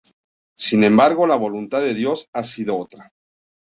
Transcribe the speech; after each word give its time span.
Sin 0.57 0.83
embargo, 0.83 1.27
la 1.27 1.35
voluntad 1.35 1.81
de 1.81 1.93
Dios 1.93 2.27
ha 2.33 2.43
sido 2.43 2.75
otra. 2.79 3.11